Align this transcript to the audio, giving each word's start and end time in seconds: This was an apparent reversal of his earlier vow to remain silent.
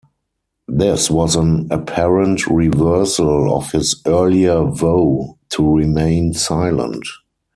This 0.67 1.11
was 1.11 1.35
an 1.35 1.67
apparent 1.69 2.47
reversal 2.47 3.55
of 3.55 3.69
his 3.71 4.01
earlier 4.07 4.63
vow 4.63 5.37
to 5.49 5.71
remain 5.77 6.33
silent. 6.33 7.05